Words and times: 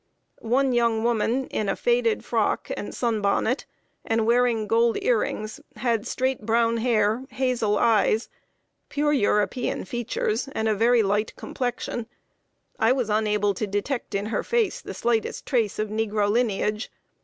One 0.39 0.71
young 0.73 1.03
woman, 1.03 1.45
in 1.49 1.69
a 1.69 1.75
faded 1.75 2.25
frock 2.25 2.71
and 2.75 2.91
sun 2.91 3.21
bonnet, 3.21 3.67
and 4.03 4.25
wearing 4.25 4.65
gold 4.65 4.97
ear 5.03 5.19
rings, 5.19 5.61
had 5.75 6.07
straight 6.07 6.43
brown 6.43 6.77
hair, 6.77 7.25
hazel 7.29 7.77
eyes, 7.77 8.27
pure 8.89 9.13
European 9.13 9.85
features, 9.85 10.47
and 10.53 10.67
a 10.67 10.73
very 10.73 11.03
light 11.03 11.35
complexion. 11.35 12.07
I 12.79 12.91
was 12.93 13.11
unable 13.11 13.53
to 13.53 13.67
detect 13.67 14.15
in 14.15 14.25
her 14.25 14.41
face 14.41 14.81
the 14.81 14.95
slightest 14.95 15.45
trace 15.45 15.77
of 15.77 15.89
negro 15.89 16.31
lineage. 16.31 16.89